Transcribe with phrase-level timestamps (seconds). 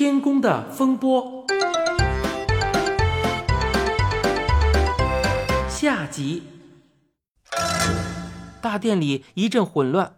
[0.00, 1.44] 天宫的风波
[5.68, 6.44] 下集。
[8.60, 10.12] 大殿里一阵混乱，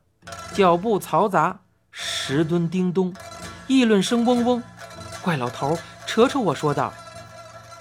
[0.53, 3.15] 脚步嘈杂，石墩叮咚，
[3.69, 4.63] 议论声嗡嗡。
[5.23, 6.93] 怪老头扯扯我说道：“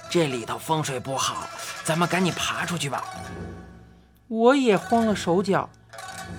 [0.09, 1.49] 这里头风水不好，
[1.83, 3.03] 咱们赶紧爬出去吧。”
[4.29, 5.69] 我也慌了手脚，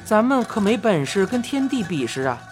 [0.06, 2.46] 咱们可没本事跟天地比试啊。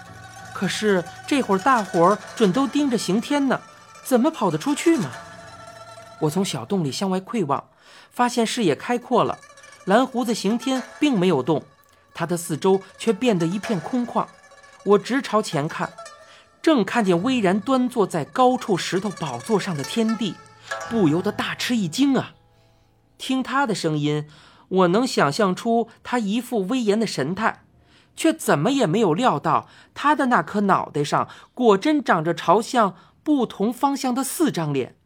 [0.59, 3.61] 可是这会儿大伙儿准都盯着刑天呢，
[4.03, 5.09] 怎么跑得出去呢？
[6.23, 7.69] 我从小洞里向外窥望，
[8.11, 9.39] 发现视野开阔了。
[9.85, 11.63] 蓝胡子刑天并没有动，
[12.13, 14.27] 他的四周却变得一片空旷。
[14.85, 15.93] 我直朝前看，
[16.61, 20.35] 正看见巍然端坐在高处石头宝座上的天帝，
[20.91, 22.33] 不由得大吃一惊啊！
[23.17, 24.29] 听他的声音，
[24.69, 27.63] 我能想象出他一副威严的神态。
[28.19, 34.97] 却怎么也没有料到，他的那颗脑袋上果真长着朝向不同方向的四张脸。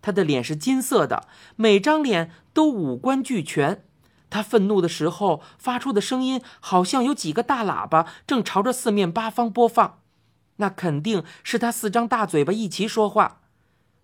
[0.00, 3.84] 他的脸是金色的，每张脸都五官俱全。
[4.30, 9.98] 他愤怒的时候发出的声音，好像有几个大喇叭正朝着四面八方播放。
[10.56, 13.42] 那肯定是他四张大嘴巴一起说话。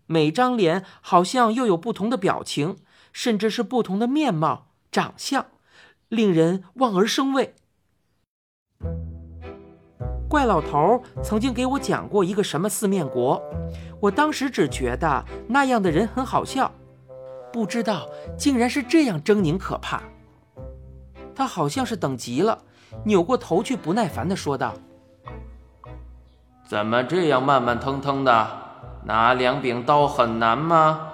[0.06, 2.76] 每张脸好像又有不同的表情，
[3.14, 5.46] 甚至是不同的面貌、长相，
[6.10, 7.54] 令人望而生畏。
[10.32, 13.38] 怪老头曾经给我讲过一个什么四面国，
[14.00, 16.72] 我当时只觉得那样的人很好笑，
[17.52, 20.02] 不知道竟然是这样狰狞可怕。
[21.34, 22.62] 他好像是等急了，
[23.04, 24.72] 扭过头去，不耐烦地说道
[26.66, 28.48] ：“怎么这样慢慢腾腾的？
[29.04, 31.12] 拿两柄刀很难吗？”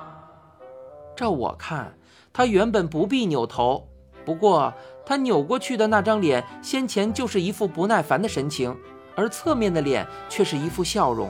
[1.17, 1.93] 照我看，
[2.33, 3.89] 他原本不必扭头，
[4.25, 4.73] 不过
[5.05, 8.77] 他扭过去的那张脸，先前就是一副不耐烦的神情。
[9.19, 11.29] 而侧面的脸却是一副笑容，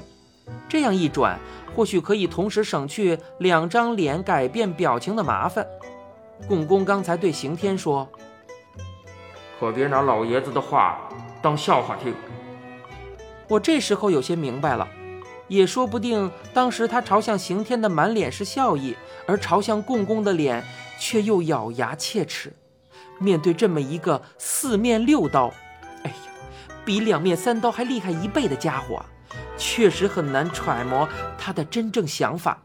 [0.69, 1.41] 这样一转，
[1.75, 5.67] 或许可以同时省去两张脸改变表情的麻烦。
[6.47, 8.06] 共工刚才对刑天说
[9.59, 11.09] ：“可别拿老爷子的话
[11.41, 12.15] 当笑话听。”
[13.48, 14.87] 我这时候有些明白了，
[15.47, 18.94] 也说不定当时他朝向刑天的满脸是笑意，
[19.27, 20.62] 而朝向共工的脸
[21.00, 22.53] 却又咬牙切齿。
[23.19, 25.50] 面对这么一个四面六刀。
[26.88, 29.04] 比两面三刀还厉害一倍的家伙，
[29.59, 31.06] 确实很难揣摩
[31.37, 32.62] 他的真正想法。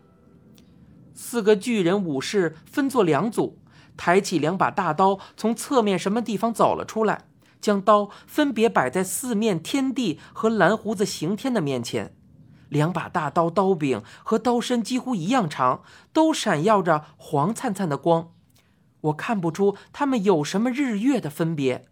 [1.13, 3.59] 四个巨人武士分作两组，
[3.97, 7.25] 抬起两把大刀，从侧面什么地方走了出来，
[7.59, 12.16] 将刀分别摆在四面天地和蓝胡子刑天的面前。
[12.69, 15.83] 两把大刀刀柄和刀身几乎一样长，
[16.13, 18.31] 都闪耀着黄灿灿的光。
[19.01, 21.89] 我看不出他们有什么日月的分别。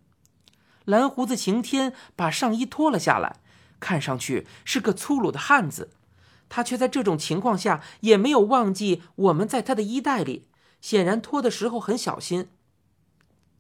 [0.86, 3.38] 蓝胡子刑天把上衣脱了下来，
[3.80, 5.92] 看上去是个粗鲁的汉子。
[6.50, 10.48] 他却在这种情况下也没有忘记我们在他的衣袋里，
[10.82, 12.50] 显然脱的时候很小心。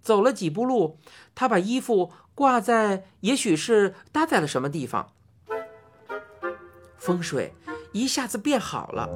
[0.02, 0.98] 走了几步路，
[1.34, 5.14] 他把衣服挂在，也许是搭在了什么地方。
[6.98, 7.54] 风水
[7.94, 9.08] 一下子变好了，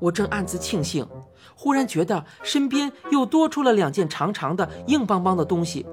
[0.00, 1.06] 我正暗自庆幸，
[1.54, 5.86] 忽然觉得身边又多出了两件长长的、硬邦邦的东西。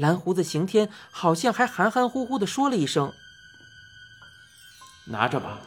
[0.00, 3.12] 蓝胡子刑天好像还含含糊糊地说了一声
[5.12, 5.60] ：“拿着吧。”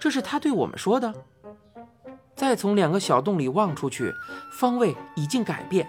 [0.00, 1.12] 这是他对我们说的。
[2.34, 4.10] 再从两个小洞里望出去，
[4.50, 5.86] 方位已经改变。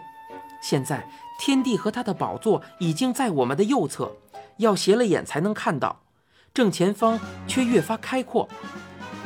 [0.61, 1.09] 现在
[1.39, 4.11] 天帝和他的宝座已经在我们的右侧，
[4.57, 6.01] 要斜了眼才能看到。
[6.53, 7.17] 正前方
[7.47, 8.49] 却越发开阔。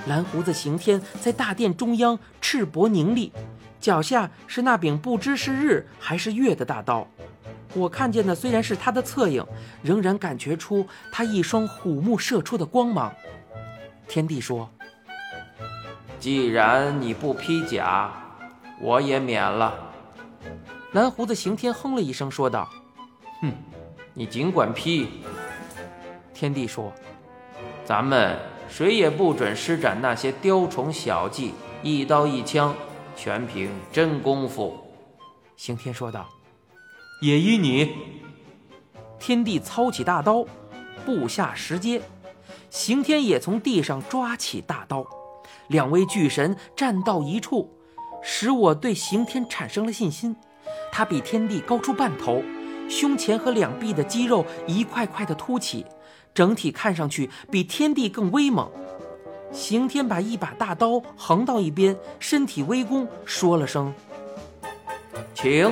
[0.06, 3.34] 蓝胡子刑天在大殿中央赤膊凝立，
[3.82, 7.08] 脚下是那柄不知是日还是月的大刀。
[7.76, 9.46] 我看见的虽然是他的侧影，
[9.84, 13.14] 仍然感觉出他一双虎目射出的光芒。
[14.08, 14.70] 天帝说
[16.18, 18.12] ：“既然你不披甲，
[18.80, 19.74] 我也免了。”
[20.94, 22.70] 蓝胡子刑天哼了一声，说道
[23.42, 23.52] ：“哼，
[24.14, 25.10] 你尽管披。”
[26.34, 26.94] 天帝说
[27.84, 28.38] ：“咱们
[28.70, 32.74] 谁也不准施展那些雕虫小技，一刀一枪，
[33.18, 34.78] 全凭真功夫。”
[35.58, 36.30] 刑天说道。
[37.22, 37.96] 也依你。
[39.20, 40.46] 天帝操起大刀，
[41.06, 42.02] 步下石阶，
[42.70, 45.06] 刑天也从地上抓起大刀，
[45.68, 47.72] 两位巨神站到一处，
[48.22, 50.36] 使我对刑天产生了信心。
[50.92, 52.44] 他比天帝高出半头，
[52.90, 55.86] 胸前和两臂的肌肉一块块的凸起，
[56.34, 58.70] 整体看上去比天帝更威猛。
[59.52, 63.94] 刑天把一把大刀横到一边，身体微弓，说了声
[65.34, 65.72] ：“请。”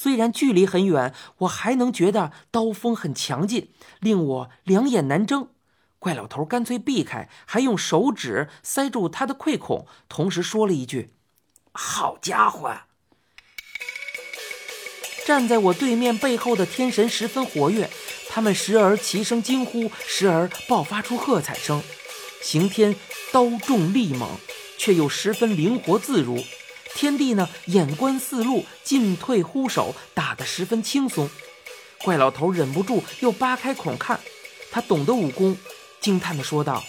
[0.00, 5.48] 虽然距离很远，我还能觉得刀锋很强劲，令我两眼难睁。
[5.98, 11.10] 怪老头干脆避开，还用手指塞住他的溃孔，同时说了一句
[11.74, 12.72] ：“好家伙！”
[15.26, 17.90] 站在我对面背后的天神十分活跃，
[18.28, 21.82] 他们时而齐声惊呼，时而爆发出喝彩声。
[22.40, 22.94] 刑天
[23.32, 24.30] 刀重力猛，
[24.78, 26.38] 却又十分灵活自如。
[26.98, 31.30] 天帝呢，眼观四路，进退忽守，打得十分轻松。
[32.02, 34.18] 怪老头忍不住又扒开孔看，
[34.72, 35.56] 他懂得武功，
[36.00, 36.82] 惊叹地说道：“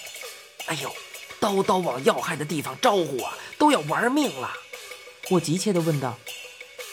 [0.65, 0.91] 哎呦，
[1.39, 4.51] 刀刀往要害的地方招呼啊，都要玩命了！”
[5.29, 6.17] 我急切地问道：“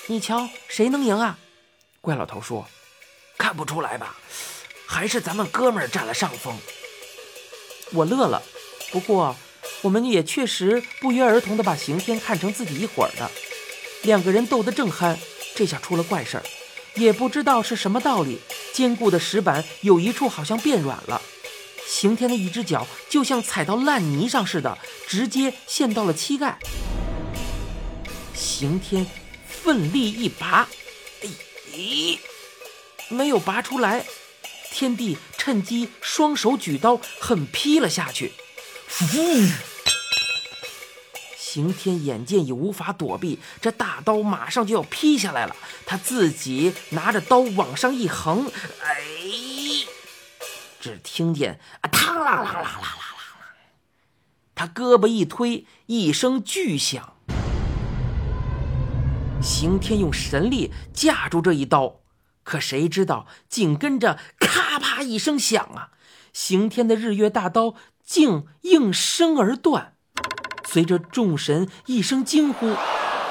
[0.08, 1.38] 你瞧，谁能赢啊？”
[2.02, 2.68] 怪老头说
[3.38, 4.18] ：“看不出来吧？
[4.84, 6.54] 还是咱们哥们儿占了上风。”
[7.94, 8.42] 我乐了，
[8.92, 9.34] 不过
[9.82, 13.30] 我们也确实不约而同地把刑天看成自己一伙儿的。
[14.02, 15.16] 两个人斗得正酣，
[15.54, 16.42] 这下出了怪事儿，
[16.94, 18.38] 也不知道是什么道理。
[18.72, 21.22] 坚固的石板有一处好像变软了，
[21.86, 24.76] 刑天的一只脚就像踩到烂泥上似的，
[25.06, 26.58] 直接陷到了膝盖。
[28.34, 29.06] 刑天
[29.48, 30.68] 奋力一拔，
[31.72, 32.18] 咦，
[33.08, 34.04] 没有拔出来。
[34.70, 38.32] 天帝趁机双手举刀，狠劈了下去。
[39.04, 39.18] 呼！
[41.36, 45.54] 刑天眼见已无法躲避，这大刀马上就要劈下来了。
[45.84, 48.50] 他自己拿着刀往上一横，
[48.82, 48.96] 哎！
[50.80, 53.16] 只听见啊，嘡啦啦啦啦啦啦！
[54.54, 57.14] 他胳膊一推，一声巨响。
[59.42, 62.00] 刑天用神力架住这一刀。
[62.42, 65.90] 可谁知道，紧跟着咔啪一声响啊！
[66.32, 67.74] 刑天的日月大刀
[68.06, 69.92] 竟应声而断。
[70.64, 72.74] 随着众神一声惊呼，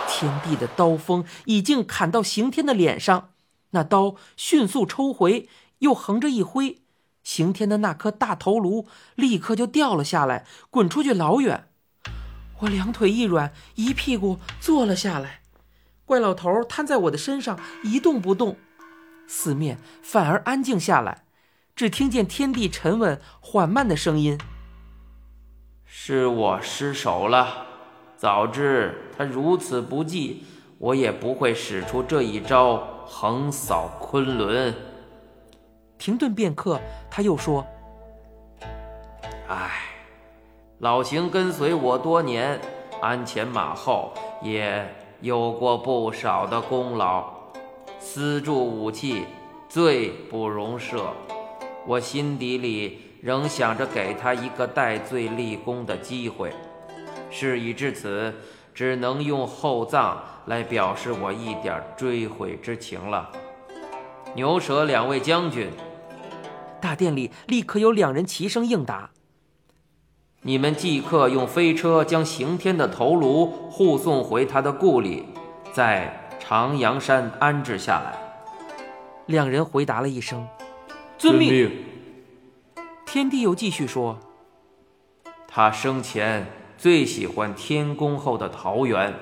[0.07, 3.30] 天地的刀锋已经砍到刑天的脸上。
[3.72, 5.50] 那刀迅速抽回，
[5.80, 6.81] 又横着一挥，
[7.24, 11.68] 刑天的那颗大头颅立刻就掉了下来，滚出去老远。
[12.60, 15.42] 我两腿一软，一屁股坐了下来。
[16.06, 18.57] 怪老头瘫在我的身上，一动不动。
[19.28, 21.25] 四面反而安静下来，
[21.75, 24.39] 只听见天地沉稳缓慢的声音
[25.97, 27.65] ：“是我失手了。
[28.18, 30.44] 早知他如此不济，
[30.77, 32.75] 我也不会使出这一招
[33.06, 34.75] 横扫昆仑。”
[35.97, 37.65] 停顿片刻，他又说
[39.47, 39.71] ：“唉，
[40.80, 42.59] 老邢跟随我多年，
[43.01, 44.12] 鞍前马后，
[44.44, 44.86] 也
[45.21, 47.33] 有过不少的功劳。”
[47.97, 49.24] 私铸武器，
[49.69, 51.01] 罪不容赦。
[51.88, 56.51] 我心底里仍想着给他一个戴罪立功的机会。
[57.29, 58.33] 事已至此，
[58.73, 63.29] 只能用厚葬来表示我一点追悔之情了。
[64.35, 65.69] 牛舌两位将军，
[66.81, 69.09] 大殿里立刻有两人齐声应答
[70.44, 75.25] ：“你们即刻用飞车将刑天的头颅护送回他的故里，
[75.71, 78.13] 在。”长阳山安置下来，
[79.25, 80.47] 两人回答了一声
[81.18, 81.71] ：“遵命。”
[83.16, 84.19] 天帝又继续说
[85.48, 86.45] ：“他生前
[86.78, 89.14] 最喜欢天宫后的桃园，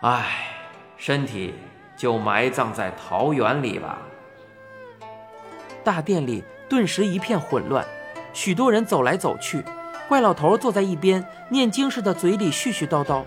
[0.00, 0.48] 唉，
[0.96, 1.54] 身体
[1.96, 4.02] 就埋葬在桃园里吧。”
[5.84, 7.86] 大殿里顿时一片混乱，
[8.32, 9.62] 许多人走来走去，
[10.08, 13.22] 怪老头坐在一边念经似的，嘴里絮絮叨叨。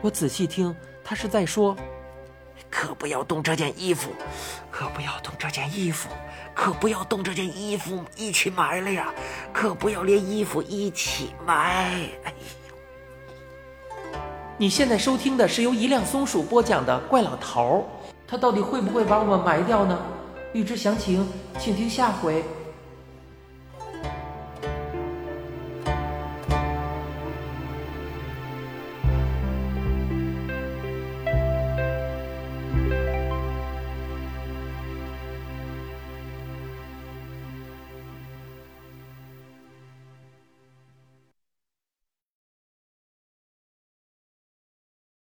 [0.00, 1.76] 我仔细听，他是在说。
[2.70, 4.10] 可不要动这件衣服，
[4.70, 6.08] 可不要动这件衣服，
[6.54, 9.12] 可不要动这件衣服，一起埋了呀！
[9.52, 11.54] 可不要连衣服一起埋。
[12.24, 12.32] 哎
[12.68, 14.08] 呦！
[14.56, 17.88] 你现在收听的是由一辆松鼠播讲的《怪老头》，
[18.26, 19.98] 他到底会不会把我们埋掉呢？
[20.52, 22.44] 欲知详情，请听下回。